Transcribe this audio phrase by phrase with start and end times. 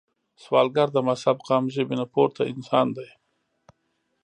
[0.43, 3.09] سوالګر د مذهب، قام، ژبې نه پورته انسان دی